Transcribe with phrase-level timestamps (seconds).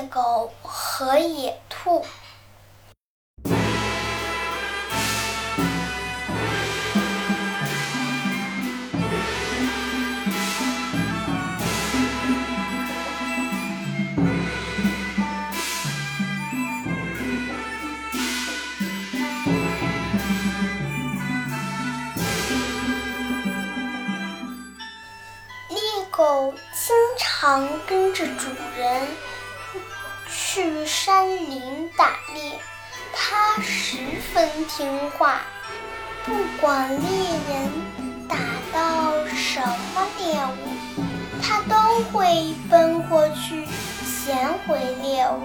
[0.00, 2.02] 猎狗和野兔。
[26.10, 29.06] 狗经常跟着主人
[30.52, 32.58] 去山林打猎，
[33.12, 33.98] 它十
[34.34, 35.42] 分听话，
[36.26, 36.98] 不管猎
[37.48, 37.70] 人
[38.28, 38.36] 打
[38.72, 39.60] 到什
[39.94, 40.66] 么猎物，
[41.40, 43.64] 它都会奔过去
[44.04, 45.40] 衔回猎物。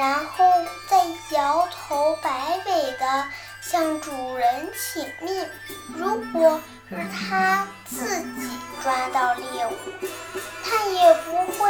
[0.00, 0.42] 然后
[0.88, 0.96] 再
[1.36, 3.24] 摇头摆尾的
[3.60, 5.46] 向主人请命。
[5.94, 8.48] 如果是他自己
[8.82, 9.72] 抓到猎物，
[10.64, 11.68] 他也不会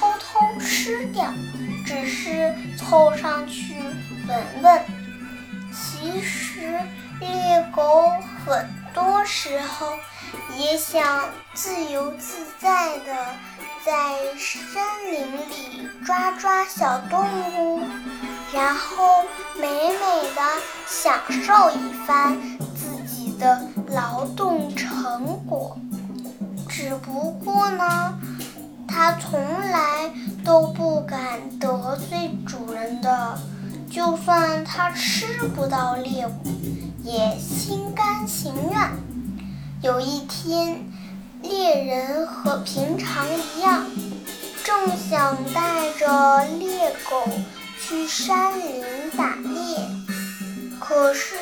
[0.00, 1.32] 偷偷吃掉，
[1.86, 3.29] 只是凑上
[9.50, 9.98] 时候
[10.56, 13.12] 也想自由自在的。
[13.84, 17.26] 在森林里抓抓小动
[17.58, 17.80] 物，
[18.52, 19.24] 然后
[19.58, 20.42] 美美的
[20.86, 22.38] 享受一番
[22.76, 25.76] 自己的劳动成果。
[26.68, 28.20] 只不过呢，
[28.86, 29.40] 它从
[29.70, 30.12] 来
[30.44, 33.38] 都不敢得罪主人的，
[33.90, 36.32] 就算它吃不到猎物，
[37.02, 39.09] 也心甘情愿。
[39.82, 40.86] 有一天。
[41.42, 43.82] 猎人和平常一样，
[44.62, 47.26] 正想带着猎狗
[47.80, 48.84] 去山林
[49.16, 49.88] 打猎，
[50.78, 51.34] 可是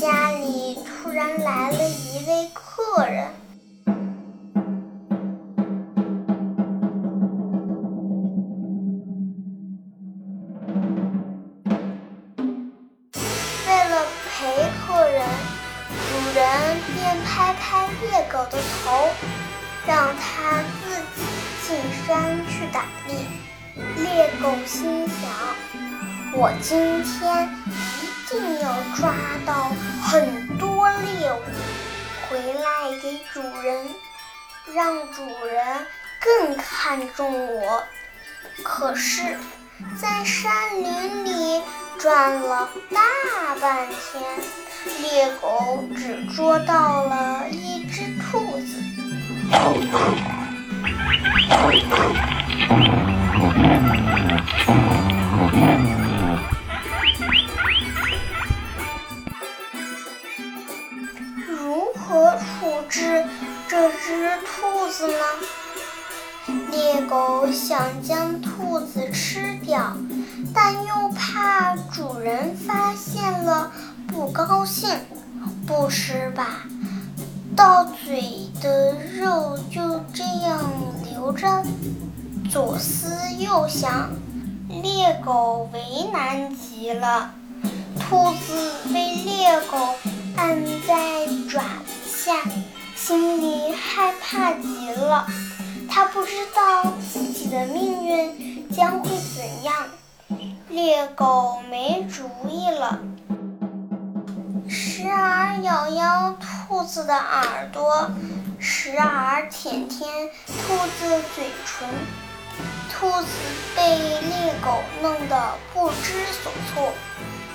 [0.00, 3.26] 家里突然来了一位客人。
[13.66, 15.26] 为了陪客人，
[16.36, 19.08] 人便拍拍猎狗的头。
[19.86, 21.22] 让它自己
[21.64, 23.14] 进山去打猎。
[24.02, 25.30] 猎狗心想
[26.34, 29.14] ：“我今天一定要抓
[29.46, 29.70] 到
[30.02, 31.40] 很多猎物，
[32.28, 33.94] 回来给主人，
[34.74, 35.86] 让主人
[36.20, 37.84] 更看重我。”
[38.64, 39.38] 可是，
[40.02, 41.62] 在山林里
[41.96, 44.22] 转了大半天，
[45.00, 48.82] 猎狗只捉到了一只兔子。
[61.48, 63.24] 如何处置
[63.68, 65.18] 这只兔子呢？
[66.70, 69.96] 猎狗想将兔子吃掉，
[70.54, 73.72] 但又怕主人发现了
[74.16, 74.88] 不高兴，
[75.66, 76.62] 不吃吧。
[77.54, 80.72] 到嘴的肉就这样
[81.04, 81.62] 留着，
[82.50, 84.10] 左思右想，
[84.70, 87.30] 猎狗为难极了。
[88.00, 89.76] 兔子被猎狗
[90.34, 92.40] 按在爪子下，
[92.96, 95.26] 心里害怕极了。
[95.90, 99.74] 它不知道自己的命运将会怎样。
[100.70, 102.98] 猎狗没主意了。
[105.06, 108.10] 时而咬咬兔子的耳朵，
[108.58, 110.10] 时而舔舔
[110.46, 111.88] 兔子嘴唇。
[112.92, 113.28] 兔子
[113.76, 116.92] 被猎狗弄得不知所措。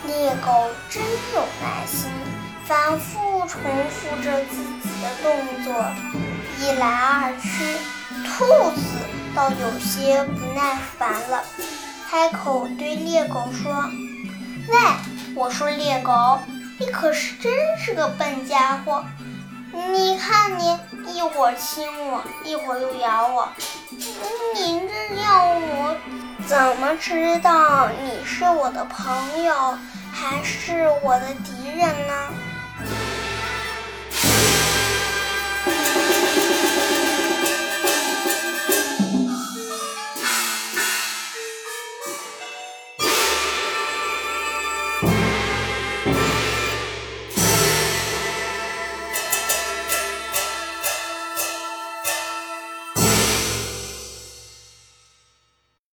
[0.06, 1.04] 猎狗真
[1.36, 2.10] 有耐心，
[2.66, 5.74] 反复重复着自己的动作，
[6.62, 7.78] 一来二去，
[8.24, 8.46] 兔
[8.80, 8.82] 子
[9.36, 11.44] 倒有些不耐烦了，
[12.10, 13.74] 开口对猎狗说
[14.72, 14.78] ：“喂，
[15.36, 16.40] 我说猎狗。”
[16.82, 19.04] 你可是真是个笨家伙！
[19.72, 20.76] 你看你
[21.14, 23.48] 一会儿亲我，一会儿又咬我，
[23.92, 25.96] 你这让我
[26.48, 29.78] 怎么知道你是我的朋友
[30.12, 32.14] 还是我的敌人呢？